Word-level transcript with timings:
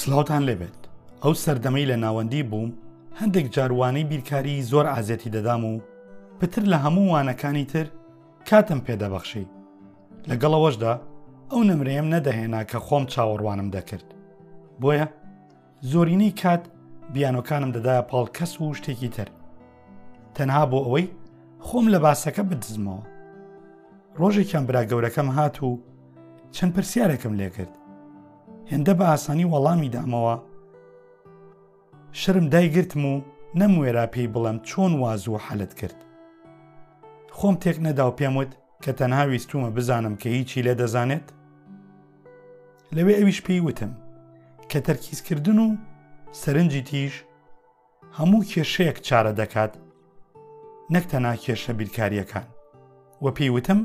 سلااوان 0.00 0.42
لێبێت 0.48 0.80
ئەو 1.24 1.32
سەردەمەی 1.44 1.88
لە 1.90 1.96
ناوەندی 2.04 2.42
بووم 2.50 2.70
هەندێک 3.20 3.46
جاروانەی 3.54 4.08
بیرکاری 4.10 4.66
زۆر 4.70 4.86
ئازێتی 4.92 5.32
دەدام 5.34 5.62
و 5.64 5.74
پتر 6.40 6.62
لە 6.72 6.78
هەموو 6.84 7.10
وانەکانی 7.12 7.64
تر 7.72 7.86
کاتم 8.48 8.80
پێدەبەخشی 8.86 9.46
لەگەڵەوەشدا 10.30 10.92
ئەو 11.50 11.60
نمرەیەم 11.70 12.08
نەدەهێنا 12.14 12.62
کە 12.70 12.78
خۆم 12.86 13.04
چاوەڕوانم 13.12 13.68
دەکرد 13.76 14.06
بۆیە 14.80 15.06
زۆرینەی 15.90 16.32
کات 16.42 16.62
بیانۆکانم 17.12 17.70
دەدایە 17.76 18.04
پاڵ 18.10 18.26
کەس 18.36 18.52
و 18.60 18.74
شتێکی 18.78 19.10
تر 19.16 19.28
تەنها 20.36 20.64
بۆ 20.70 20.78
ئەوەی 20.86 21.06
خۆم 21.66 21.86
لە 21.94 21.98
باسەکە 22.04 22.42
بدزمەوە 22.50 23.02
ڕۆژێکیان 24.20 24.64
برا 24.66 24.82
گەورەکەم 24.90 25.28
هات 25.36 25.56
و 25.62 25.80
چەند 26.54 26.72
پرسیارێکم 26.76 27.34
لێ 27.40 27.50
کرد 27.56 27.74
هێندە 28.72 28.92
بە 28.98 29.04
ئاسانی 29.10 29.50
وەڵامی 29.52 29.92
دامەوە 29.94 30.36
شرم 32.20 32.46
دایگرتم 32.54 33.02
و 33.12 33.14
نەموێرا 33.60 34.04
پێی 34.12 34.32
بڵم 34.34 34.58
چۆن 34.68 34.92
وازوە 35.02 35.38
حەلت 35.46 35.72
کرد 35.80 35.98
خۆم 37.36 37.54
تێک 37.62 37.76
نەداو 37.86 38.10
پێمت 38.18 38.50
کە 38.82 38.90
تەنها 38.98 39.24
ویستومە 39.30 39.70
بزانم 39.76 40.14
کە 40.20 40.26
هیچی 40.36 40.62
لێ 40.66 40.74
دەزانێت 40.80 41.26
لەوێ 42.96 43.14
ئەویش 43.18 43.40
پێی 43.46 43.60
وتم 43.66 43.92
کە 44.70 44.78
تەرکیزکردن 44.86 45.58
و 45.64 45.68
سەرنجی 46.40 46.86
تیش 46.90 47.14
هەموو 48.18 48.42
کێشەیەک 48.50 48.98
چارە 49.06 49.32
دەکات 49.40 49.72
نەک 50.94 51.04
تەنا 51.10 51.32
کێشە 51.44 51.72
بیرکاریەکان 51.78 52.46
وە 53.24 53.30
پێی 53.36 53.50
وتم 53.56 53.80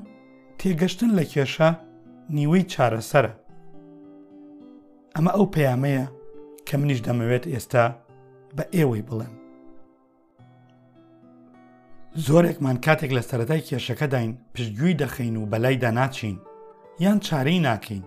تێگەشتن 0.59 1.09
لە 1.17 1.23
کێشە 1.33 1.67
نیوەی 2.37 2.65
چارەسەرە 2.73 3.33
ئەمە 5.17 5.31
ئەو 5.37 5.47
پەیامەیە 5.55 6.05
کە 6.67 6.75
منیش 6.81 6.99
دەمەوێت 7.07 7.43
ئێستا 7.53 7.85
بە 8.55 8.63
ئێوەی 8.75 9.05
بڵێن 9.07 9.33
زۆرێکمان 12.25 12.77
کاتێک 12.85 13.11
لە 13.17 13.21
سەرەتای 13.29 13.65
کێشەکە 13.67 14.07
داین 14.13 14.31
پشتگوی 14.53 14.97
دەخین 15.01 15.35
و 15.37 15.47
بەلایدا 15.51 15.91
ناچین 15.99 16.37
یان 17.03 17.17
چارەی 17.27 17.59
ناکەین 17.67 18.03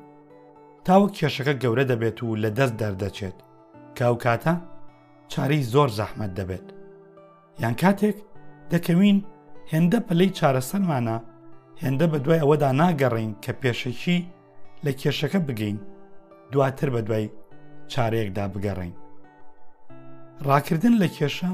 تاوە 0.86 1.08
کێشەکە 1.16 1.54
گەورە 1.62 1.84
دەبێت 1.92 2.18
و 2.22 2.36
لە 2.42 2.50
دەست 2.58 2.74
دەردەچێت 2.80 3.36
کاو 3.98 4.14
کاتە 4.24 4.54
چارەی 5.32 5.64
زۆر 5.72 5.88
زەحمت 5.98 6.30
دەبێت 6.38 6.66
یان 7.62 7.74
کاتێک 7.82 8.16
دەکەوین 8.72 9.18
هێندە 9.72 9.98
پلەی 10.08 10.34
چارەسەرمانە 10.38 11.16
هێندە 11.82 12.06
بە 12.12 12.18
دوای 12.24 12.40
ئەوەدا 12.42 12.70
ناگەڕین 12.80 13.32
کە 13.44 13.52
پێشەکی 13.60 14.18
لە 14.84 14.90
کێشەکە 15.00 15.40
بگەین 15.48 15.78
دواتر 16.52 16.88
بە 16.96 17.00
دوای 17.08 17.24
چارەیەکدا 17.92 18.44
بگەڕین. 18.54 18.94
ڕاکردن 20.48 20.94
لە 21.02 21.08
کێشە 21.16 21.50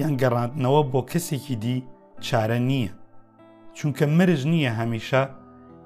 یان 0.00 0.14
گەڕاندنەوە 0.22 0.82
بۆ 0.92 1.00
کەسێکی 1.10 1.56
دی 1.64 1.76
چارە 2.26 2.58
نییە، 2.70 2.92
چونکە 3.76 4.04
مرج 4.18 4.42
نییە 4.52 4.72
هەمیشە 4.80 5.22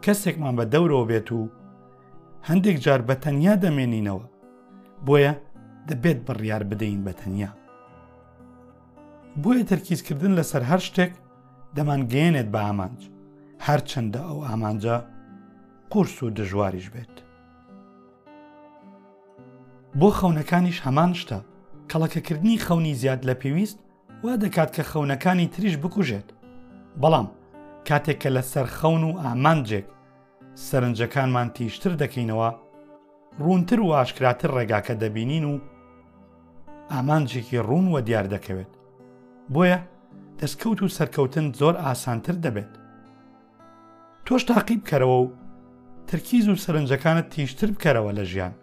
کەسێکمان 0.04 0.54
بە 0.58 0.64
دەورەوە 0.72 1.04
بێت 1.10 1.28
و 1.38 1.40
هەندێک 2.48 2.76
جار 2.84 3.00
بە 3.08 3.14
تەنیا 3.24 3.54
دەمێنینەوە 3.64 4.26
بۆیە 5.06 5.32
دەبێت 5.88 6.18
بڕیار 6.26 6.62
بدەین 6.70 7.00
بە 7.06 7.12
تەنیا. 7.20 7.50
بۆیە 9.42 9.64
تەرکیزکردن 9.70 10.32
لەسەر 10.38 10.62
هەر 10.70 10.80
شتێک 10.88 11.12
دەمانگەێنێت 11.76 12.48
بە 12.54 12.60
ئامانج، 12.66 13.00
هەرچەندە 13.66 14.20
ئەو 14.28 14.38
ئامانجە 14.48 14.96
قرس 15.92 16.16
و 16.22 16.30
دژواریش 16.38 16.86
بێت. 16.94 17.14
بۆ 19.98 20.08
خەونەکانیش 20.18 20.78
هەمان 20.86 21.12
شتە 21.20 21.38
کەڵەکەکردنی 21.90 22.58
خەونی 22.64 22.94
زیاد 23.00 23.20
لە 23.28 23.34
پێویست 23.42 23.78
وا 24.24 24.34
دەکات 24.42 24.70
کە 24.76 24.82
خەونەکانی 24.90 25.48
تریش 25.54 25.74
بکوژێت 25.82 26.28
بەڵام 27.00 27.26
کاتێک 27.88 28.18
کە 28.22 28.28
لە 28.36 28.42
سەر 28.52 28.66
خەون 28.76 29.02
و 29.04 29.18
ئامانجێک 29.22 29.86
سەرنجەکانمان 30.66 31.48
تیشتر 31.54 31.92
دەکەینەوە 32.02 32.50
ڕوونتر 33.42 33.80
و 33.80 33.92
ئاشکراتر 33.96 34.50
ڕێگاکە 34.56 34.94
دەبینین 35.02 35.44
و 35.52 35.54
ئامانجێکی 36.92 37.58
ڕوون 37.68 37.86
وە 37.96 38.00
دیار 38.08 38.26
دەکەوێت 38.34 38.72
بۆیە 39.54 39.78
دەستکەوت 40.38 40.78
و 40.82 40.88
سەرکەوتن 40.96 41.46
زۆر 41.60 41.74
ئاسانتر 41.82 42.34
دەبێت 42.44 42.72
تۆش 44.26 44.42
تاقیب 44.44 44.82
کەرەوە 44.90 45.18
و 45.24 45.30
ترکیز 46.06 46.48
و 46.48 46.56
سەرنجەکانت 46.64 47.28
تیشتر 47.34 47.70
بکەرەوە 47.74 48.12
لە 48.18 48.24
ژیان 48.32 48.54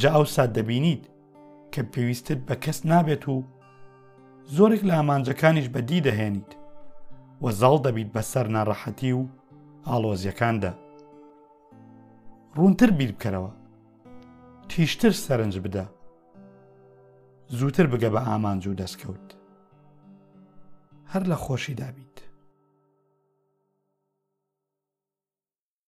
جا 0.00 0.10
ئەوسا 0.14 0.44
دەبینیت 0.56 1.04
کە 1.72 1.80
پێویستت 1.92 2.40
بە 2.46 2.54
کەس 2.64 2.78
نابێت 2.90 3.24
و 3.34 3.36
زۆرێک 4.56 4.82
لە 4.88 4.94
ئامانجەکانیش 4.96 5.68
بەدی 5.74 6.00
دەهێنیت 6.06 6.50
وە 7.42 7.50
زاڵ 7.60 7.76
دەبیت 7.86 8.10
بەسەر 8.16 8.46
ناڕەحەتی 8.56 9.12
و 9.18 9.22
ئالۆزیەکاندا 9.88 10.72
ڕوونتر 12.56 12.90
بیر 12.98 13.10
بکەرەوە 13.14 13.52
تیشتر 14.70 15.12
سەرنج 15.26 15.54
بدە 15.64 15.84
زووتر 17.56 17.86
بگە 17.92 18.08
بە 18.14 18.20
ئامانج 18.28 18.62
و 18.66 18.76
دەستکەوت 18.80 19.26
هەر 21.12 21.22
لە 21.30 21.36
خۆشی 21.44 21.74
دابیت 21.82 22.13